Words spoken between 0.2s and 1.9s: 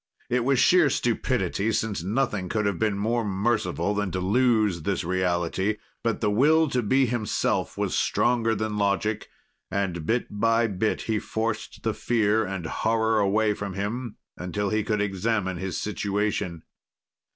It was sheer stupidity,